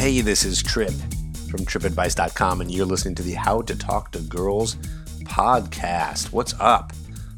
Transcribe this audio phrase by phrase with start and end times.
[0.00, 0.94] Hey, this is Trip
[1.50, 4.76] from tripadvice.com, and you're listening to the How to Talk to Girls
[5.24, 6.32] podcast.
[6.32, 6.94] What's up?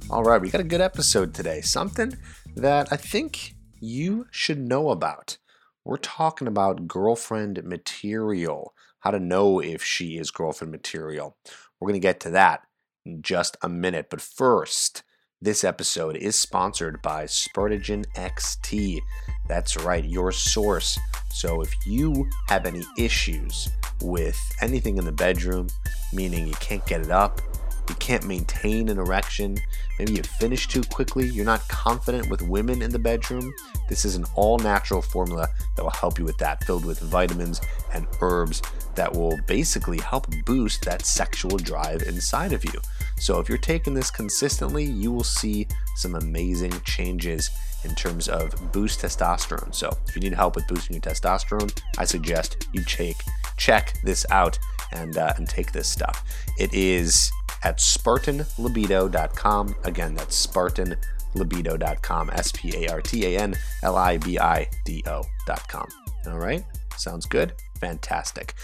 [0.09, 1.61] All right, we got a good episode today.
[1.61, 2.17] Something
[2.55, 5.39] that I think you should know about.
[5.85, 11.37] We're talking about girlfriend material, how to know if she is girlfriend material.
[11.81, 12.63] We're going to get to that
[13.05, 14.07] in just a minute.
[14.09, 15.03] But first,
[15.41, 19.01] this episode is sponsored by Spartagen XT.
[19.49, 20.99] That's right, your source.
[21.31, 23.69] So if you have any issues
[24.03, 25.69] with anything in the bedroom,
[26.13, 27.41] meaning you can't get it up,
[27.89, 29.59] you can't maintain an erection,
[29.99, 33.53] maybe you finish too quickly, you're not confident with women in the bedroom,
[33.89, 37.61] this is an all natural formula that will help you with that, filled with vitamins
[37.93, 38.63] and herbs
[38.95, 42.81] that will basically help boost that sexual drive inside of you.
[43.19, 47.51] So if you're taking this consistently, you will see some amazing changes
[47.85, 49.75] in terms of boost testosterone.
[49.75, 53.17] So if you need help with boosting your testosterone, I suggest you check
[53.57, 54.59] check this out
[54.93, 56.25] and uh, and take this stuff.
[56.59, 57.31] It is
[57.65, 59.75] at SpartanLibido.com.
[59.85, 62.31] Again, that's SpartanLibido.com.
[62.31, 65.89] S P A R T A N L I B I D O.com.
[66.27, 66.65] All right,
[66.97, 67.55] sounds good.
[67.81, 68.55] Fantastic.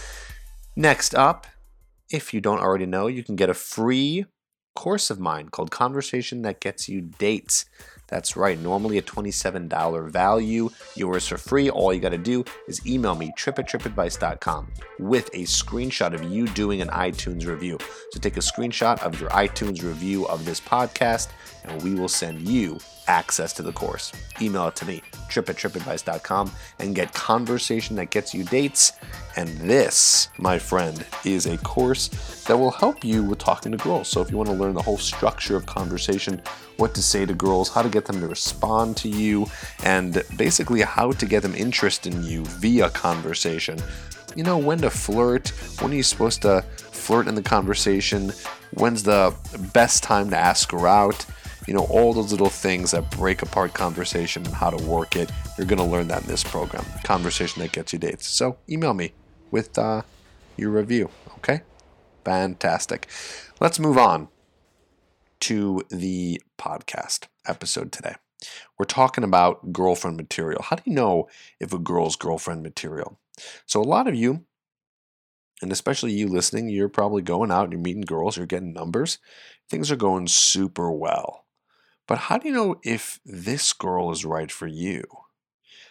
[0.77, 1.47] Next up,
[2.11, 4.27] if you don't already know, you can get a free
[4.77, 7.65] course of mine called Conversation That Gets You Dates.
[8.09, 10.71] That's right, normally a $27 value.
[10.97, 11.69] Yours for free.
[11.71, 16.25] All you got to do is email me, trip at tripadvice.com, with a screenshot of
[16.25, 17.79] you doing an iTunes review.
[18.11, 21.29] So take a screenshot of your iTunes review of this podcast,
[21.69, 24.13] and we will send you access to the course.
[24.41, 28.93] Email it to me, trip at tripadvice.com, and get conversation that gets you dates.
[29.37, 32.09] And this, my friend, is a course
[32.45, 34.09] that will help you with talking to girls.
[34.09, 36.41] So if you want to learn the whole structure of conversation,
[36.77, 39.47] what to say to girls, how to get them to respond to you,
[39.85, 43.79] and basically how to get them interested in you via conversation.
[44.37, 45.49] You know, when to flirt,
[45.81, 48.33] when are you supposed to flirt in the conversation,
[48.75, 49.35] when's the
[49.73, 51.25] best time to ask her out
[51.69, 55.31] you know, all those little things that break apart conversation and how to work it.
[55.59, 58.27] You're going to learn that in this program, Conversation That Gets You Dates.
[58.27, 59.13] So email me
[59.51, 60.01] with uh,
[60.57, 61.61] your review, okay?
[62.25, 63.07] Fantastic.
[63.61, 64.29] Let's move on
[65.41, 68.15] to the podcast episode today.
[68.79, 70.63] We're talking about girlfriend material.
[70.63, 71.29] How do you know
[71.61, 73.19] if a girl's girlfriend material?
[73.67, 74.47] So, a lot of you,
[75.61, 79.19] and especially you listening, you're probably going out and you're meeting girls, you're getting numbers.
[79.69, 81.45] Things are going super well.
[82.09, 85.05] But how do you know if this girl is right for you?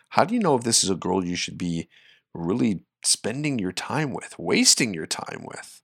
[0.10, 1.88] How do you know if this is a girl you should be
[2.34, 5.82] really spending your time with, wasting your time with?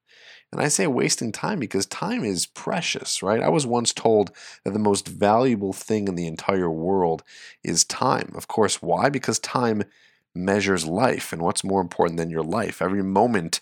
[0.52, 3.42] And I say wasting time because time is precious, right?
[3.42, 4.32] I was once told
[4.64, 7.24] that the most valuable thing in the entire world
[7.64, 8.32] is time.
[8.36, 9.10] Of course, why?
[9.10, 9.84] Because time
[10.36, 11.34] measures life.
[11.34, 12.82] And what's more important than your life?
[12.82, 13.62] Every moment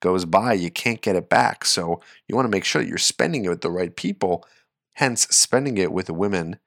[0.00, 1.64] goes by, you can't get it back.
[1.64, 4.44] So you want to make sure that you're spending it with the right people
[4.94, 6.58] hence spending it with women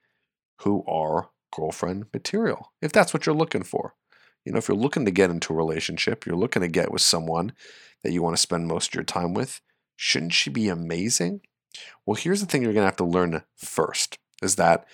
[0.62, 3.96] who are girlfriend material, if that's what you're looking for.
[4.44, 7.02] You know, if you're looking to get into a relationship, you're looking to get with
[7.02, 7.54] someone
[8.04, 9.62] that you want to spend most of your time with,
[9.96, 11.42] shouldn't she be amazing?
[12.06, 14.86] Well, here's the thing you're going to have to learn first is that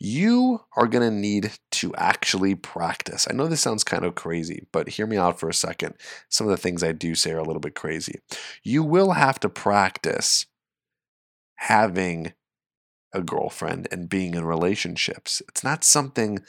[0.00, 3.26] you are going to need to actually practice.
[3.28, 5.94] I know this sounds kind of crazy, but hear me out for a second.
[6.28, 8.20] Some of the things I do say are a little bit crazy.
[8.62, 10.46] You will have to practice
[11.56, 12.32] having
[13.14, 15.40] a girlfriend and being in relationships.
[15.48, 16.40] It's not something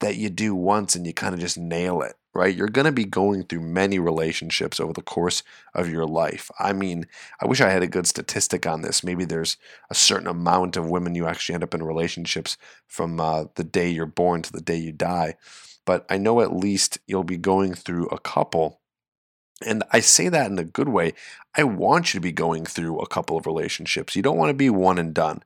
[0.00, 2.54] that you do once and you kind of just nail it, right?
[2.54, 5.42] You're going to be going through many relationships over the course
[5.74, 6.50] of your life.
[6.58, 7.06] I mean,
[7.40, 9.04] I wish I had a good statistic on this.
[9.04, 9.58] Maybe there's
[9.90, 12.56] a certain amount of women you actually end up in relationships
[12.88, 15.36] from uh, the day you're born to the day you die.
[15.84, 18.80] But I know at least you'll be going through a couple.
[19.64, 21.12] And I say that in a good way.
[21.56, 24.16] I want you to be going through a couple of relationships.
[24.16, 25.42] You don't want to be one and done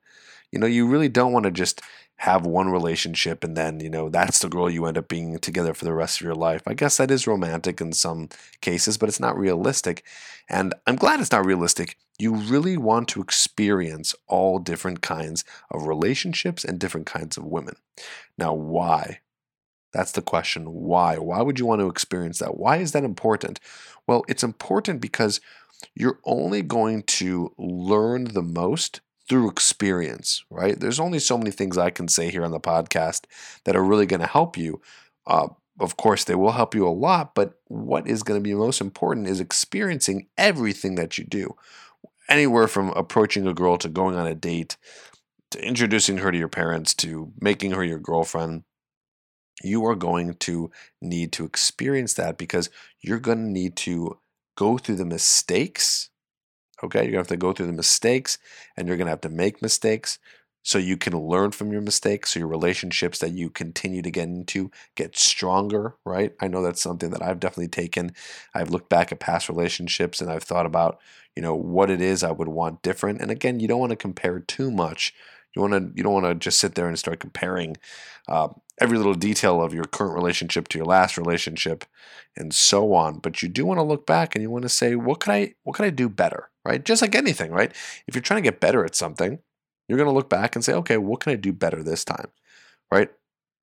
[0.52, 1.80] you know, you really don't want to just
[2.16, 5.72] have one relationship and then, you know, that's the girl you end up being together
[5.72, 6.62] for the rest of your life.
[6.66, 8.28] I guess that is romantic in some
[8.60, 10.04] cases, but it's not realistic.
[10.48, 11.96] And I'm glad it's not realistic.
[12.18, 17.76] You really want to experience all different kinds of relationships and different kinds of women.
[18.36, 19.20] Now, why?
[19.92, 20.72] That's the question.
[20.72, 21.18] Why?
[21.18, 22.56] Why would you want to experience that?
[22.56, 23.60] Why is that important?
[24.08, 25.40] Well, it's important because
[25.94, 30.78] you're only going to learn the most through experience, right?
[30.78, 33.25] There's only so many things I can say here on the podcast
[33.64, 34.80] that are really going to help you.
[35.26, 35.48] Uh,
[35.80, 38.80] of course, they will help you a lot, but what is going to be most
[38.80, 41.54] important is experiencing everything that you do.
[42.28, 44.76] Anywhere from approaching a girl to going on a date,
[45.50, 48.64] to introducing her to your parents, to making her your girlfriend,
[49.62, 50.70] you are going to
[51.00, 52.70] need to experience that because
[53.00, 54.19] you're going to need to
[54.56, 56.10] go through the mistakes.
[56.82, 58.38] Okay, you're to have to go through the mistakes
[58.76, 60.19] and you're to have to make mistakes
[60.62, 64.25] so you can learn from your mistakes so your relationships that you continue to get
[64.28, 66.34] into get stronger right?
[66.40, 68.12] I know that's something that i've definitely taken.
[68.54, 70.98] I've looked back at past relationships and i've thought about
[71.36, 73.96] you know what it is i would want different and again you don't want to
[73.96, 75.14] compare too much.
[75.56, 77.76] You want to you don't want to just sit there and start comparing
[78.28, 78.48] uh,
[78.81, 81.84] every little detail of your current relationship to your last relationship
[82.36, 84.94] and so on but you do want to look back and you want to say
[84.94, 87.73] what could i what could i do better right just like anything right
[88.06, 89.41] if you're trying to get better at something
[89.88, 92.29] you're going to look back and say, okay, what can I do better this time?
[92.93, 93.11] Right?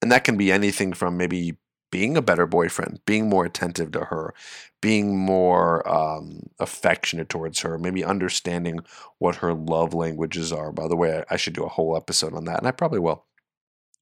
[0.01, 1.57] And that can be anything from maybe
[1.91, 4.33] being a better boyfriend, being more attentive to her,
[4.81, 8.79] being more um, affectionate towards her, maybe understanding
[9.19, 10.71] what her love languages are.
[10.71, 13.25] By the way, I should do a whole episode on that, and I probably will.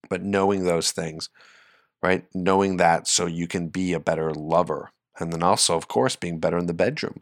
[0.09, 1.29] But knowing those things,
[2.01, 2.25] right?
[2.33, 4.91] Knowing that so you can be a better lover.
[5.19, 7.19] And then also, of course, being better in the bedroom.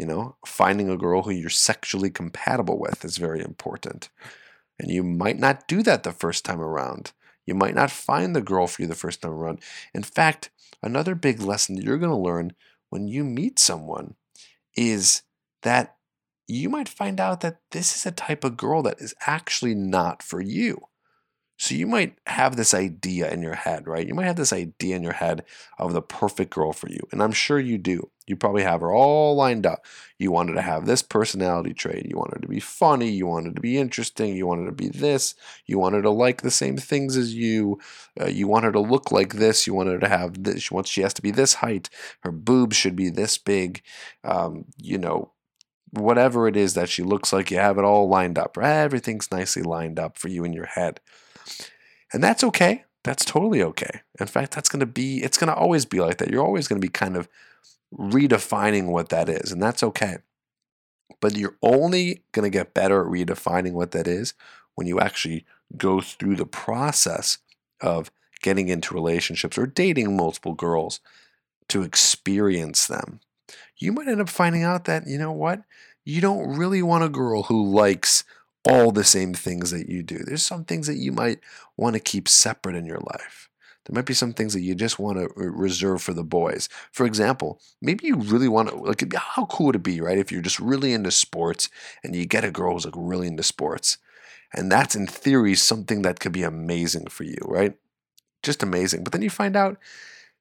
[0.00, 4.08] You know, finding a girl who you're sexually compatible with is very important.
[4.78, 7.12] And you might not do that the first time around.
[7.44, 9.60] You might not find the girl for you the first time around.
[9.92, 10.48] In fact,
[10.82, 12.54] another big lesson that you're going to learn
[12.88, 14.14] when you meet someone
[14.74, 15.20] is
[15.64, 15.96] that
[16.48, 20.22] you might find out that this is a type of girl that is actually not
[20.22, 20.80] for you.
[21.60, 24.08] So you might have this idea in your head, right?
[24.08, 25.44] You might have this idea in your head
[25.78, 27.00] of the perfect girl for you.
[27.12, 28.08] And I'm sure you do.
[28.26, 29.84] You probably have her all lined up.
[30.18, 32.06] You wanted to have this personality trait.
[32.08, 33.10] You wanted to be funny.
[33.10, 34.34] You wanted to be interesting.
[34.34, 35.34] You wanted to be this.
[35.66, 37.78] You wanted to like the same things as you.
[38.18, 39.66] Uh, you want her to look like this.
[39.66, 40.62] You wanted her to have this.
[40.62, 40.88] She wants.
[40.88, 41.90] She has to be this height.
[42.20, 43.82] Her boobs should be this big.
[44.24, 45.32] Um, you know,
[45.90, 48.56] whatever it is that she looks like, you have it all lined up.
[48.56, 51.00] Everything's nicely lined up for you in your head.
[52.12, 52.84] And that's okay.
[53.04, 54.02] That's totally okay.
[54.18, 56.30] In fact, that's going to be, it's going to always be like that.
[56.30, 57.28] You're always going to be kind of
[57.94, 60.18] redefining what that is, and that's okay.
[61.20, 64.34] But you're only going to get better at redefining what that is
[64.74, 65.44] when you actually
[65.76, 67.38] go through the process
[67.80, 68.10] of
[68.42, 71.00] getting into relationships or dating multiple girls
[71.68, 73.20] to experience them.
[73.76, 75.62] You might end up finding out that, you know what?
[76.04, 78.24] You don't really want a girl who likes
[78.68, 80.18] all the same things that you do.
[80.18, 81.40] There's some things that you might
[81.76, 83.48] want to keep separate in your life.
[83.86, 86.68] There might be some things that you just want to reserve for the boys.
[86.92, 90.18] For example, maybe you really want to, like, how cool would it be, right?
[90.18, 91.70] If you're just really into sports
[92.04, 93.98] and you get a girl who's like really into sports.
[94.54, 97.74] And that's in theory something that could be amazing for you, right?
[98.42, 99.04] Just amazing.
[99.04, 99.78] But then you find out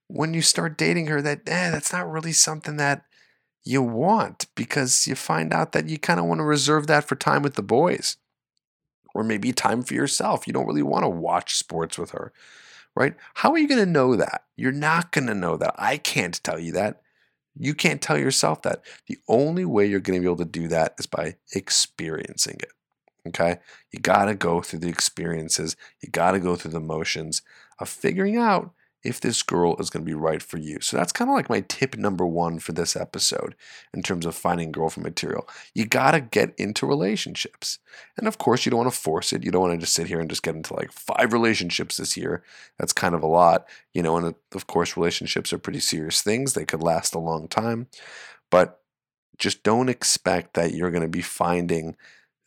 [0.08, 3.06] when you start dating her that, eh, that's not really something that
[3.70, 7.16] you want because you find out that you kind of want to reserve that for
[7.16, 8.18] time with the boys
[9.14, 10.48] or maybe time for yourself.
[10.48, 12.34] You don't really want to watch sports with her,
[12.96, 13.16] right?
[13.36, 14.46] How are you going to know that?
[14.56, 15.76] You're not going to know that.
[15.78, 17.02] I can't tell you that.
[17.56, 18.82] You can't tell yourself that.
[19.08, 22.72] The only way you're going to be able to do that is by experiencing it.
[23.28, 23.60] Okay?
[23.92, 27.44] You got to go through the experiences, you got to go through the motions
[27.78, 28.74] of figuring out
[29.04, 30.82] if this girl is going to be right for you.
[30.82, 33.56] So that's kind of like my tip number one for this episode
[33.94, 35.48] in terms of finding girlfriend material.
[35.74, 37.80] You got to get into relationships.
[38.18, 39.44] And of course, you don't want to force it.
[39.44, 42.18] You don't want to just sit here and just get into like five relationships this
[42.18, 42.44] year.
[42.78, 46.54] That's kind of a lot, you know, and of course, relationships are pretty serious things.
[46.54, 47.88] They could last a long time.
[48.52, 48.82] But
[49.38, 51.96] just don't expect that you're going to be finding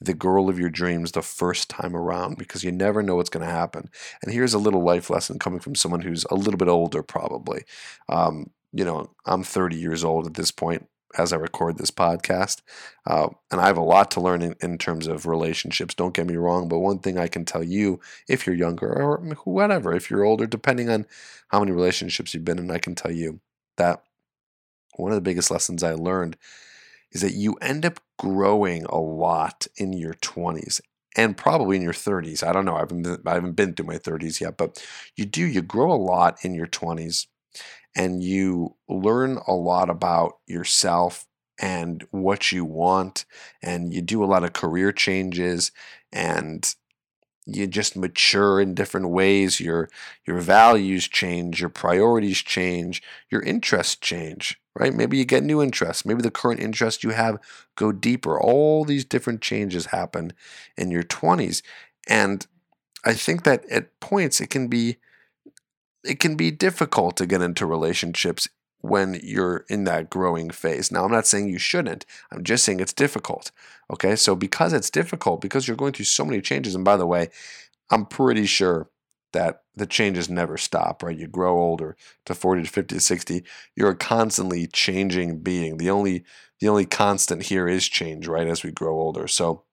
[0.05, 3.47] the girl of your dreams the first time around because you never know what's going
[3.47, 3.91] to happen.
[4.23, 7.65] And here's a little life lesson coming from someone who's a little bit older, probably.
[8.09, 12.63] Um, you know, I'm 30 years old at this point as I record this podcast,
[13.07, 15.95] uh, and I have a lot to learn in, in, terms of relationships.
[15.95, 19.19] Don't get me wrong, but one thing I can tell you, if you're younger or
[19.45, 21.07] whatever, if you're older, depending on
[21.49, 23.41] how many relationships you've been in, I can tell you
[23.77, 24.03] that
[24.97, 26.37] one of the biggest lessons I learned
[27.13, 30.81] is that you end up growing a lot in your 20s
[31.17, 32.43] and probably in your 30s.
[32.43, 32.77] I don't know.
[32.77, 34.83] I haven't been, I haven't been through my 30s yet, but
[35.17, 35.45] you do.
[35.45, 37.27] You grow a lot in your 20s
[37.95, 41.27] and you learn a lot about yourself
[41.61, 43.25] and what you want
[43.63, 45.71] and you do a lot of career changes
[46.13, 46.75] and
[47.47, 49.89] you just mature in different ways your
[50.27, 54.95] your values change your priorities change your interests change right?
[54.95, 57.39] Maybe you get new interests maybe the current interests you have
[57.77, 58.41] go deeper.
[58.41, 60.33] All these different changes happen
[60.77, 61.63] in your 20s
[62.09, 62.47] and
[63.05, 64.97] i think that at points it can be
[66.05, 68.49] it can be difficult to get into relationships
[68.83, 70.93] when you're in that growing phase.
[70.93, 72.05] Now, I'm not saying you shouldn't.
[72.31, 73.51] I'm just saying it's difficult.
[73.91, 77.07] Okay, so because it's difficult, because you're going through so many changes, and by the
[77.07, 77.29] way,
[77.91, 78.91] I'm pretty sure
[79.33, 81.17] that the changes never stop, right?
[81.17, 81.97] You grow older
[82.27, 85.79] to 40 to 50 to 60, you're a constantly changing being.
[85.79, 86.25] The only
[86.61, 89.27] the only constant here is change, right, as we grow older.
[89.27, 89.65] So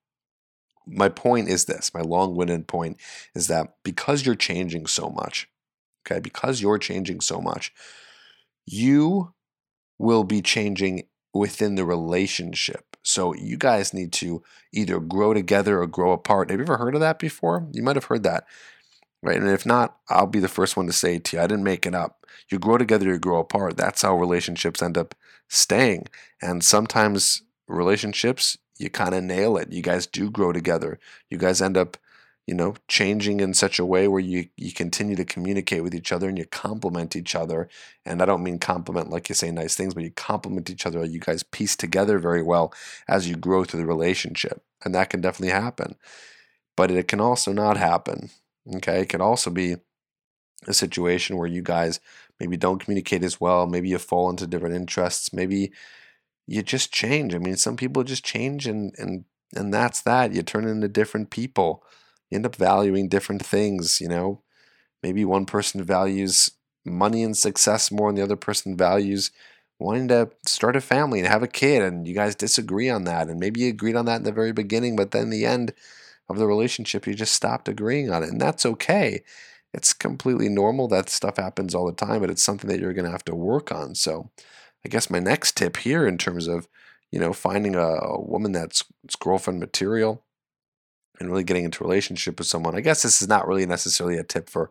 [0.87, 2.97] my point is this, my long-winded point
[3.35, 5.47] is that because you're changing so much,
[6.03, 7.71] okay, because you're changing so much,
[8.71, 9.33] you
[9.97, 12.97] will be changing within the relationship.
[13.03, 16.49] So you guys need to either grow together or grow apart.
[16.49, 17.67] Have you ever heard of that before?
[17.71, 18.45] You might have heard that.
[19.21, 19.37] Right.
[19.37, 21.43] And if not, I'll be the first one to say to you.
[21.43, 22.25] I didn't make it up.
[22.49, 23.75] You grow together, you grow apart.
[23.75, 25.13] That's how relationships end up
[25.49, 26.07] staying.
[26.41, 29.73] And sometimes relationships, you kind of nail it.
[29.73, 30.99] You guys do grow together.
[31.29, 31.97] You guys end up
[32.49, 36.11] you know, changing in such a way where you, you continue to communicate with each
[36.11, 37.69] other and you complement each other.
[38.07, 41.05] And I don't mean compliment like you say nice things, but you complement each other.
[41.05, 42.73] You guys piece together very well
[43.07, 44.63] as you grow through the relationship.
[44.83, 45.93] And that can definitely happen.
[46.75, 48.31] But it can also not happen.
[48.77, 49.01] Okay.
[49.01, 49.75] It can also be
[50.65, 51.99] a situation where you guys
[52.39, 53.67] maybe don't communicate as well.
[53.67, 55.31] Maybe you fall into different interests.
[55.31, 55.71] Maybe
[56.47, 57.35] you just change.
[57.35, 59.25] I mean, some people just change and, and,
[59.55, 60.33] and that's that.
[60.33, 61.83] You turn into different people
[62.29, 64.41] you end up valuing different things, you know.
[65.03, 66.51] Maybe one person values
[66.85, 69.31] money and success more, and the other person values
[69.79, 73.29] wanting to start a family and have a kid, and you guys disagree on that.
[73.29, 75.73] And maybe you agreed on that in the very beginning, but then the end
[76.29, 78.29] of the relationship, you just stopped agreeing on it.
[78.29, 79.23] And that's okay.
[79.73, 83.05] It's completely normal that stuff happens all the time, but it's something that you're going
[83.05, 83.95] to have to work on.
[83.95, 84.29] So,
[84.85, 86.67] I guess my next tip here, in terms of
[87.11, 88.83] you know finding a, a woman that's
[89.19, 90.23] girlfriend material,
[91.19, 92.75] and really getting into a relationship with someone.
[92.75, 94.69] I guess this is not really necessarily a tip for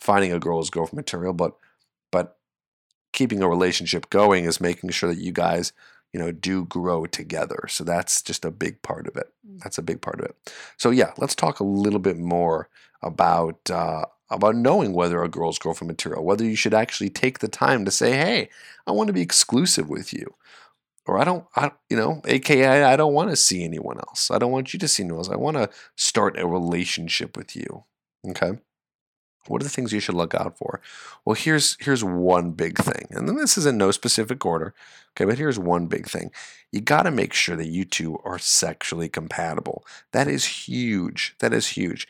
[0.00, 1.56] finding a girl as girlfriend material, but
[2.10, 2.36] but
[3.12, 5.72] keeping a relationship going is making sure that you guys,
[6.12, 7.66] you know, do grow together.
[7.68, 9.32] So that's just a big part of it.
[9.62, 10.52] That's a big part of it.
[10.76, 12.68] So yeah, let's talk a little bit more
[13.02, 17.48] about uh, about knowing whether a girl's girlfriend material, whether you should actually take the
[17.48, 18.50] time to say, "Hey,
[18.86, 20.34] I want to be exclusive with you,"
[21.08, 24.30] or I don't, I, you know, AKA, I don't want to see anyone else.
[24.30, 25.30] I don't want you to see anyone else.
[25.30, 27.84] I want to start a relationship with you.
[28.28, 28.52] Okay.
[29.46, 30.80] What are the things you should look out for?
[31.24, 34.74] Well, here's here's one big thing, and then this is in no specific order.
[35.16, 36.30] Okay, but here's one big thing:
[36.70, 39.86] you got to make sure that you two are sexually compatible.
[40.12, 41.34] That is huge.
[41.38, 42.06] That is huge.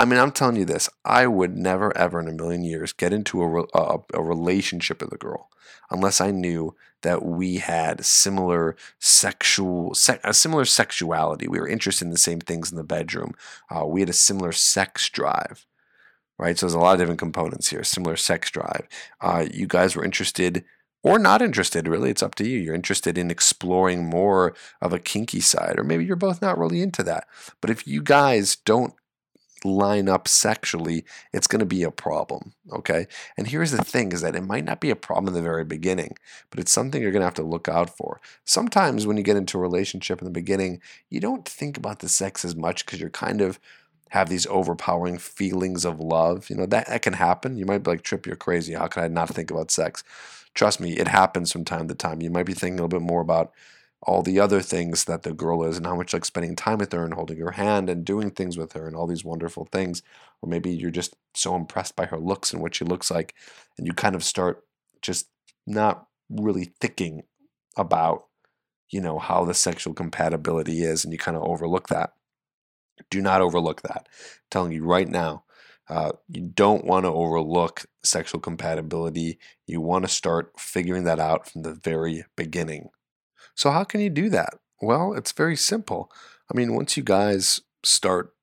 [0.00, 0.88] I mean, I'm telling you this.
[1.04, 5.12] I would never, ever in a million years get into a, a, a relationship with
[5.12, 5.50] a girl
[5.90, 11.48] unless I knew that we had similar sexual, se- a similar sexuality.
[11.48, 13.34] We were interested in the same things in the bedroom.
[13.68, 15.66] Uh, we had a similar sex drive,
[16.38, 16.58] right?
[16.58, 17.84] So there's a lot of different components here.
[17.84, 18.88] Similar sex drive.
[19.20, 20.64] Uh, you guys were interested
[21.02, 22.08] or not interested, really.
[22.08, 22.58] It's up to you.
[22.58, 26.80] You're interested in exploring more of a kinky side, or maybe you're both not really
[26.80, 27.26] into that.
[27.60, 28.94] But if you guys don't
[29.64, 32.52] line up sexually, it's going to be a problem.
[32.72, 33.06] Okay.
[33.36, 35.64] And here's the thing is that it might not be a problem in the very
[35.64, 36.16] beginning,
[36.50, 38.20] but it's something you're going to have to look out for.
[38.44, 42.08] Sometimes when you get into a relationship in the beginning, you don't think about the
[42.08, 43.58] sex as much because you're kind of
[44.10, 46.50] have these overpowering feelings of love.
[46.50, 47.56] You know, that, that can happen.
[47.56, 48.74] You might be like, Trip, you're crazy.
[48.74, 50.02] How can I not think about sex?
[50.54, 52.20] Trust me, it happens from time to time.
[52.20, 53.52] You might be thinking a little bit more about
[54.02, 56.92] all the other things that the girl is and how much like spending time with
[56.92, 60.02] her and holding her hand and doing things with her and all these wonderful things.
[60.40, 63.34] Or maybe you're just so impressed by her looks and what she looks like
[63.76, 64.64] and you kind of start
[65.02, 65.28] just
[65.66, 67.24] not really thinking
[67.76, 68.26] about
[68.90, 72.14] you know how the sexual compatibility is and you kind of overlook that.
[73.10, 74.08] Do not overlook that.
[74.08, 75.44] I'm telling you right now
[75.88, 79.38] uh, you don't want to overlook sexual compatibility.
[79.66, 82.90] You want to start figuring that out from the very beginning
[83.54, 84.54] so, how can you do that?
[84.80, 86.10] Well, it's very simple.
[86.52, 88.34] I mean, once you guys start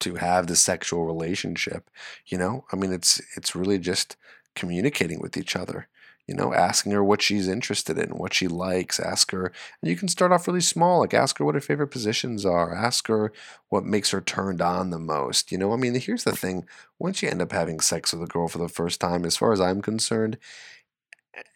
[0.00, 1.90] to have the sexual relationship,
[2.26, 4.16] you know, I mean, it's it's really just
[4.54, 5.88] communicating with each other.
[6.26, 8.98] You know, asking her what she's interested in, what she likes.
[8.98, 9.52] Ask her,
[9.82, 11.00] and you can start off really small.
[11.00, 12.74] Like ask her what her favorite positions are.
[12.74, 13.30] Ask her
[13.68, 15.52] what makes her turned on the most.
[15.52, 16.64] You know, I mean, here's the thing:
[16.98, 19.52] once you end up having sex with a girl for the first time, as far
[19.52, 20.38] as I'm concerned,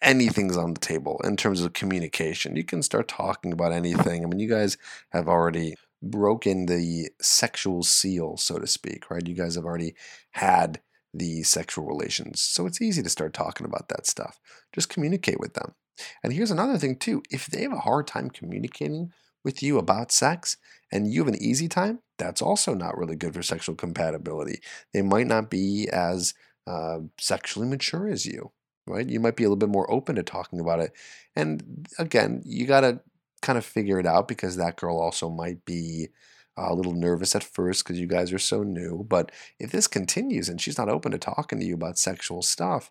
[0.00, 2.56] anything's on the table in terms of communication.
[2.56, 4.24] You can start talking about anything.
[4.24, 4.76] I mean, you guys
[5.10, 9.26] have already broken the sexual seal, so to speak, right?
[9.26, 9.94] You guys have already
[10.32, 10.80] had
[11.14, 12.40] the sexual relations.
[12.40, 14.38] So it's easy to start talking about that stuff.
[14.72, 15.74] Just communicate with them.
[16.22, 17.22] And here's another thing, too.
[17.30, 19.12] If they have a hard time communicating
[19.44, 20.56] with you about sex
[20.92, 24.60] and you have an easy time, that's also not really good for sexual compatibility.
[24.92, 26.34] They might not be as
[26.66, 28.52] uh, sexually mature as you,
[28.88, 29.08] right?
[29.08, 30.92] You might be a little bit more open to talking about it.
[31.36, 33.00] And again, you got to
[33.42, 36.08] kind of figure it out because that girl also might be
[36.56, 39.06] a little nervous at first because you guys are so new.
[39.08, 42.90] But if this continues and she's not open to talking to you about sexual stuff,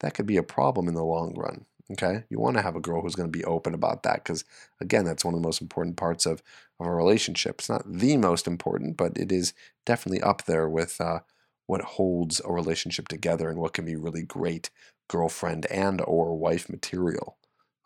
[0.00, 1.64] that could be a problem in the long run.
[1.92, 4.44] Okay, you want to have a girl who's going to be open about that because,
[4.80, 6.42] again, that's one of the most important parts of,
[6.80, 7.60] of a relationship.
[7.60, 11.20] It's not the most important, but it is definitely up there with uh,
[11.66, 14.70] what holds a relationship together and what can be really great
[15.08, 17.36] girlfriend and or wife material.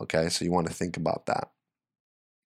[0.00, 1.50] Okay, so you want to think about that.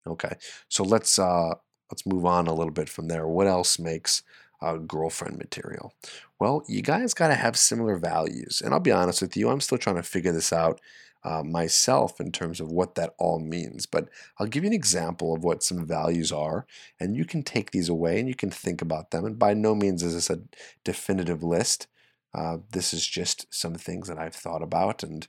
[0.07, 0.37] Okay,
[0.69, 1.55] so let's uh,
[1.91, 3.27] let's move on a little bit from there.
[3.27, 4.23] What else makes
[4.61, 5.95] uh, girlfriend material?
[6.41, 8.61] Well, you guys got to have similar values.
[8.65, 10.81] And I'll be honest with you, I'm still trying to figure this out
[11.25, 13.87] uh, myself in terms of what that all means.
[13.87, 16.67] But I'll give you an example of what some values are,
[17.01, 19.25] and you can take these away and you can think about them.
[19.25, 20.43] And by no means is this a
[20.85, 21.87] definitive list.
[22.35, 25.27] Uh, this is just some things that I've thought about and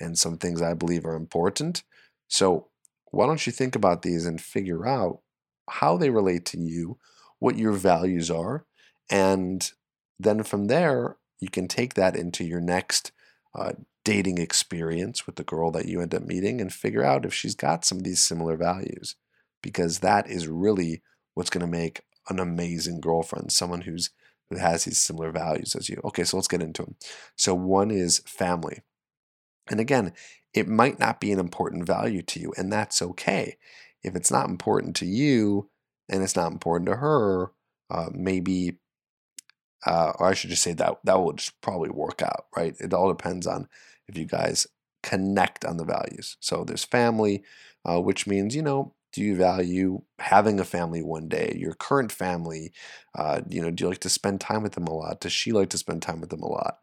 [0.00, 1.82] and some things I believe are important.
[2.28, 2.68] So
[3.10, 5.20] why don't you think about these and figure out
[5.68, 6.98] how they relate to you,
[7.40, 8.64] what your values are,
[9.10, 9.70] and
[10.18, 13.12] then from there, you can take that into your next
[13.54, 13.72] uh,
[14.04, 17.54] dating experience with the girl that you end up meeting and figure out if she's
[17.54, 19.16] got some of these similar values.
[19.62, 21.02] Because that is really
[21.34, 24.10] what's going to make an amazing girlfriend, someone who's
[24.50, 26.00] who has these similar values as you.
[26.04, 26.96] Okay, so let's get into them.
[27.36, 28.80] So one is family.
[29.70, 30.12] And again,
[30.54, 33.58] it might not be an important value to you, and that's okay
[34.02, 35.68] if it's not important to you
[36.08, 37.52] and it's not important to her,
[37.90, 38.78] uh, maybe,
[39.86, 42.74] uh, or I should just say that that will just probably work out, right?
[42.80, 43.68] It all depends on
[44.08, 44.66] if you guys
[45.02, 46.36] connect on the values.
[46.40, 47.42] So there's family,
[47.84, 51.56] uh, which means, you know, do you value having a family one day?
[51.58, 52.72] Your current family,
[53.16, 55.20] uh, you know, do you like to spend time with them a lot?
[55.20, 56.78] Does she like to spend time with them a lot?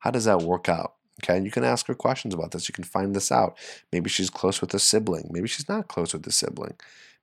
[0.00, 0.94] How does that work out?
[1.22, 2.68] Okay, and you can ask her questions about this.
[2.68, 3.58] You can find this out.
[3.92, 5.28] Maybe she's close with a sibling.
[5.30, 6.76] Maybe she's not close with a sibling.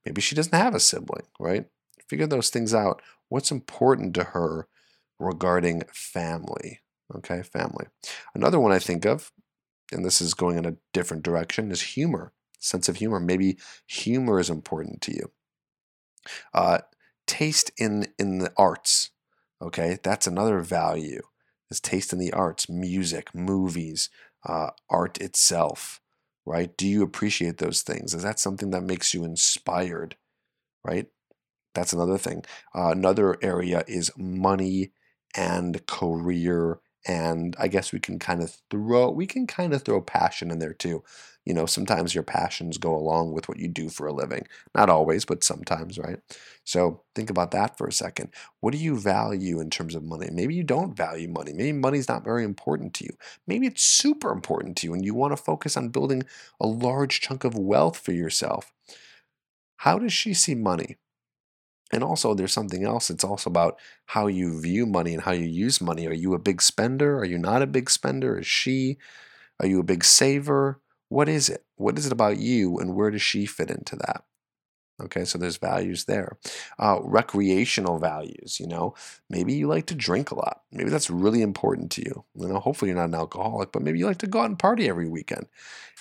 [0.05, 1.65] Maybe she doesn't have a sibling, right?
[2.09, 3.01] Figure those things out.
[3.29, 4.67] What's important to her
[5.19, 6.81] regarding family?
[7.15, 7.85] Okay, family.
[8.33, 9.31] Another one I think of,
[9.91, 12.33] and this is going in a different direction, is humor.
[12.59, 13.19] Sense of humor.
[13.19, 15.31] Maybe humor is important to you.
[16.53, 16.79] Uh,
[17.27, 19.11] taste in in the arts.
[19.61, 21.21] Okay, that's another value
[21.71, 24.09] is taste in the arts, music, movies,
[24.45, 25.99] uh, art itself,
[26.45, 26.75] right?
[26.77, 28.13] Do you appreciate those things?
[28.13, 30.15] Is that something that makes you inspired,
[30.83, 31.07] right?
[31.75, 32.45] That's another thing.
[32.75, 34.91] Uh, another area is money
[35.35, 40.01] and career and I guess we can kind of throw we can kind of throw
[40.01, 41.03] passion in there too.
[41.45, 44.47] You know, sometimes your passions go along with what you do for a living.
[44.73, 46.19] Not always, but sometimes, right?
[46.63, 48.29] So think about that for a second.
[48.61, 50.29] What do you value in terms of money?
[50.31, 51.53] Maybe you don't value money.
[51.53, 53.11] Maybe money's not very important to you.
[53.45, 56.23] Maybe it's super important to you and you want to focus on building
[56.59, 58.73] a large chunk of wealth for yourself.
[59.77, 60.97] How does she see money?
[61.95, 63.09] And also, there's something else.
[63.09, 66.07] It's also about how you view money and how you use money.
[66.07, 67.17] Are you a big spender?
[67.17, 68.37] Are you not a big spender?
[68.39, 68.97] Is she?
[69.61, 70.81] Are you a big saver?
[71.09, 71.65] What is it?
[71.77, 74.25] What is it about you, and where does she fit into that?
[75.03, 76.37] Okay, so there's values there.
[76.79, 78.93] Uh, recreational values, you know,
[79.29, 80.61] maybe you like to drink a lot.
[80.71, 82.23] Maybe that's really important to you.
[82.35, 84.59] You know, hopefully you're not an alcoholic, but maybe you like to go out and
[84.59, 85.47] party every weekend.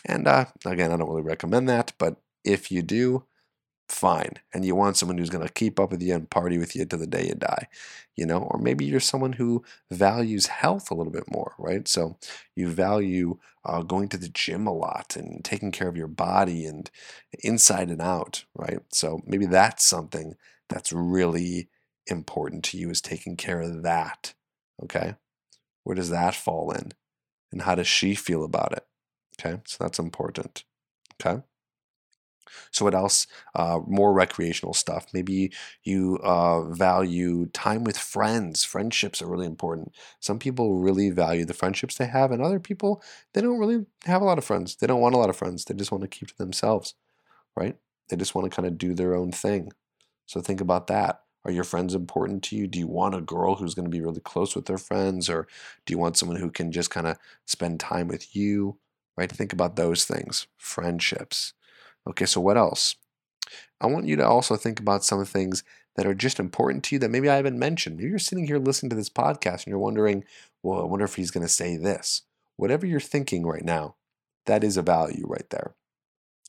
[0.04, 3.24] And uh, again, I don't really recommend that, but if you do,
[3.88, 4.34] fine.
[4.52, 6.84] And you want someone who's going to keep up with you and party with you
[6.86, 7.68] to the day you die,
[8.16, 8.38] you know?
[8.38, 11.86] Or maybe you're someone who values health a little bit more, right?
[11.86, 12.18] So
[12.56, 16.66] you value uh, going to the gym a lot and taking care of your body
[16.66, 16.90] and
[17.42, 18.80] inside and out, right?
[18.92, 20.34] So maybe that's something
[20.68, 21.68] that's really
[22.06, 24.34] important to you is taking care of that,
[24.82, 25.14] okay?
[25.84, 26.92] Where does that fall in?
[27.52, 28.86] And how does she feel about it?
[29.38, 30.64] Okay, so that's important.
[31.20, 31.42] Okay.
[32.70, 33.26] So what else?
[33.54, 35.06] Uh, more recreational stuff.
[35.12, 35.52] Maybe
[35.82, 38.64] you uh, value time with friends.
[38.64, 39.94] Friendships are really important.
[40.20, 43.02] Some people really value the friendships they have, and other people
[43.32, 44.76] they don't really have a lot of friends.
[44.76, 45.64] They don't want a lot of friends.
[45.64, 46.94] They just want to keep to themselves,
[47.56, 47.76] right?
[48.08, 49.72] They just want to kind of do their own thing.
[50.26, 51.20] So think about that.
[51.44, 52.66] Are your friends important to you?
[52.66, 55.46] Do you want a girl who's going to be really close with their friends, or
[55.86, 58.78] do you want someone who can just kind of spend time with you?
[59.16, 59.30] Right?
[59.30, 60.46] Think about those things.
[60.56, 61.52] Friendships.
[62.06, 62.96] Okay, so what else?
[63.80, 65.62] I want you to also think about some of the things
[65.96, 67.96] that are just important to you that maybe I haven't mentioned.
[67.96, 70.24] Maybe you're sitting here listening to this podcast and you're wondering,
[70.62, 72.22] well, I wonder if he's going to say this.
[72.56, 73.96] Whatever you're thinking right now,
[74.46, 75.74] that is a value right there.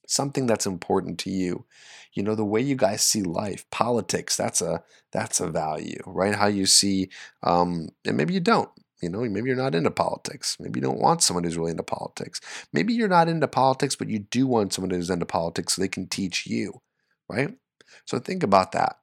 [0.07, 1.65] Something that's important to you.
[2.13, 6.35] You know, the way you guys see life, politics, that's a that's a value, right?
[6.35, 7.09] How you see
[7.43, 8.69] um, and maybe you don't.
[9.05, 10.57] You know, maybe you're not into politics.
[10.59, 12.41] Maybe you don't want someone who's really into politics.
[12.73, 15.87] Maybe you're not into politics, but you do want someone who's into politics so they
[15.87, 16.81] can teach you,
[17.29, 17.55] right?
[18.05, 18.97] So think about that.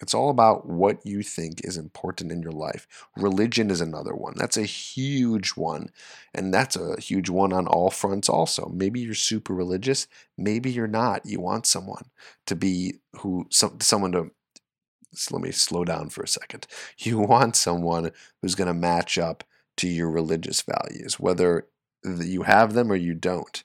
[0.00, 2.88] It's all about what you think is important in your life.
[3.14, 4.32] Religion is another one.
[4.36, 5.90] That's a huge one.
[6.34, 8.70] And that's a huge one on all fronts, also.
[8.74, 10.08] Maybe you're super religious.
[10.38, 11.26] Maybe you're not.
[11.26, 12.06] You want someone
[12.46, 14.30] to be who, some, someone to,
[15.14, 16.66] so let me slow down for a second.
[16.98, 19.44] You want someone who's going to match up
[19.78, 21.66] to your religious values, whether
[22.04, 23.62] you have them or you don't.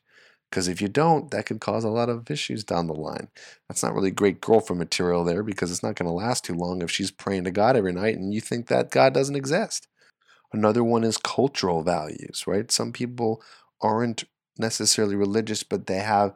[0.49, 3.27] Because if you don't, that could cause a lot of issues down the line.
[3.67, 6.81] That's not really great girlfriend material there because it's not going to last too long
[6.81, 9.87] if she's praying to God every night and you think that God doesn't exist.
[10.53, 12.71] Another one is cultural values, right?
[12.71, 13.41] Some people
[13.81, 14.23] aren't
[14.57, 16.33] necessarily religious, but they have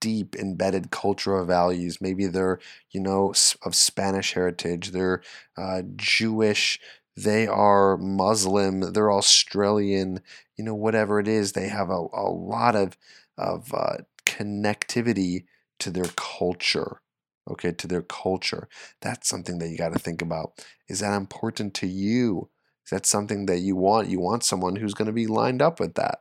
[0.00, 2.00] deep embedded cultural values.
[2.00, 2.58] Maybe they're,
[2.90, 5.22] you know, of Spanish heritage, they're
[5.56, 6.80] uh, Jewish,
[7.16, 10.20] they are Muslim, they're Australian,
[10.56, 12.96] you know, whatever it is, they have a, a lot of
[13.38, 15.44] of uh, connectivity
[15.78, 17.00] to their culture
[17.50, 18.68] okay to their culture.
[19.00, 20.64] That's something that you got to think about.
[20.88, 22.50] Is that important to you?
[22.86, 24.08] Is that something that you want?
[24.08, 26.20] You want someone who's going to be lined up with that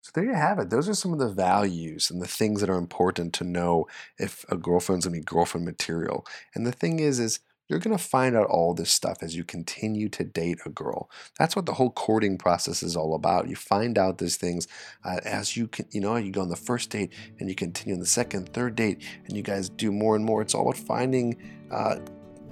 [0.00, 2.70] so there you have it those are some of the values and the things that
[2.70, 3.86] are important to know
[4.18, 8.02] if a girlfriend's to be girlfriend material and the thing is is you're going to
[8.02, 11.10] find out all this stuff as you continue to date a girl.
[11.38, 13.48] That's what the whole courting process is all about.
[13.48, 14.66] You find out these things
[15.04, 17.94] uh, as you can, you know, you go on the first date and you continue
[17.94, 20.40] on the second, third date, and you guys do more and more.
[20.40, 21.36] It's all about finding
[21.70, 21.96] uh,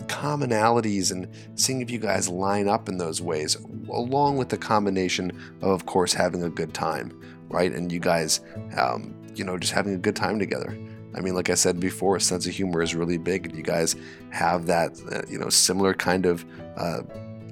[0.05, 3.57] commonalities and seeing if you guys line up in those ways,
[3.91, 5.31] along with the combination
[5.63, 7.73] of, of course, having a good time, right?
[7.73, 8.41] And you guys,
[8.77, 10.77] um, you know, just having a good time together.
[11.15, 13.97] I mean, like I said before, sense of humor is really big, and you guys
[14.31, 16.45] have that, uh, you know, similar kind of,
[16.77, 17.03] uh,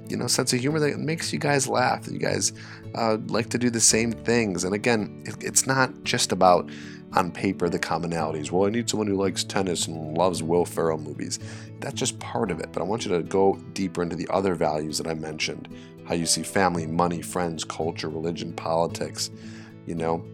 [0.07, 2.07] you know, sense of humor that makes you guys laugh.
[2.07, 2.53] You guys
[2.93, 6.69] uh, like to do the same things, and again, it, it's not just about
[7.13, 8.51] on paper the commonalities.
[8.51, 11.39] Well, I need someone who likes tennis and loves Will Ferrell movies.
[11.79, 14.53] That's just part of it, but I want you to go deeper into the other
[14.53, 15.69] values that I mentioned.
[16.05, 19.31] How you see family, money, friends, culture, religion, politics.
[19.85, 20.25] You know,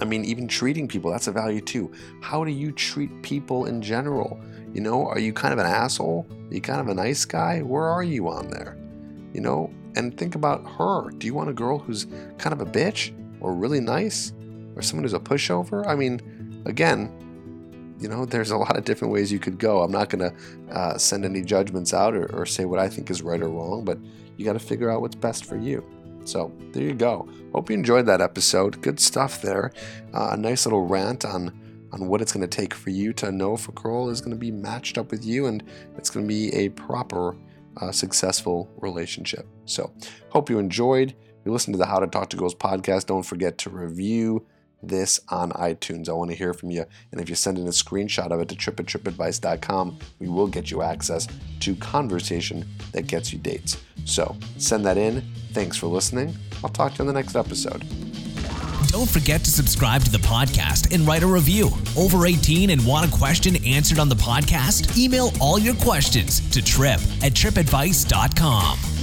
[0.00, 1.92] I mean, even treating people, that's a value too.
[2.20, 4.40] How do you treat people in general?
[4.74, 6.26] You know, are you kind of an asshole?
[6.30, 7.62] Are you kind of a nice guy?
[7.62, 8.76] Where are you on there?
[9.32, 11.10] You know, and think about her.
[11.10, 12.06] Do you want a girl who's
[12.38, 14.32] kind of a bitch or really nice
[14.74, 15.86] or someone who's a pushover?
[15.86, 17.10] I mean, again,
[17.98, 19.82] you know, there's a lot of different ways you could go.
[19.82, 23.10] I'm not going to uh, send any judgments out or, or say what I think
[23.10, 23.98] is right or wrong, but
[24.36, 25.82] you got to figure out what's best for you.
[26.26, 27.28] So there you go.
[27.52, 28.82] Hope you enjoyed that episode.
[28.82, 29.72] Good stuff there.
[30.12, 31.52] Uh, a nice little rant on
[31.92, 34.32] on what it's going to take for you to know if a girl is going
[34.32, 35.62] to be matched up with you and
[35.96, 37.36] it's going to be a proper,
[37.80, 39.46] uh, successful relationship.
[39.66, 39.92] So
[40.30, 41.10] hope you enjoyed.
[41.10, 44.44] If you listen to the How to Talk to Girls podcast, don't forget to review
[44.88, 46.08] this on iTunes.
[46.08, 46.84] I want to hear from you.
[47.12, 50.46] And if you send in a screenshot of it to trip at tripadvice.com, we will
[50.46, 51.28] get you access
[51.60, 53.82] to conversation that gets you dates.
[54.04, 55.24] So send that in
[55.56, 56.36] Thanks for listening.
[56.62, 57.82] I'll talk to you in the next episode.
[58.88, 61.70] Don't forget to subscribe to the podcast and write a review.
[61.96, 64.98] Over 18 and want a question answered on the podcast?
[64.98, 68.95] Email all your questions to trip at tripadvice.com.